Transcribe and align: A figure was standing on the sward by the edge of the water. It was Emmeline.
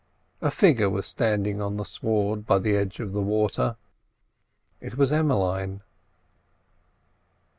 A 0.41 0.49
figure 0.49 0.89
was 0.89 1.05
standing 1.05 1.61
on 1.61 1.77
the 1.77 1.83
sward 1.83 2.47
by 2.47 2.57
the 2.57 2.75
edge 2.75 2.99
of 2.99 3.11
the 3.11 3.21
water. 3.21 3.75
It 4.79 4.97
was 4.97 5.13
Emmeline. 5.13 5.81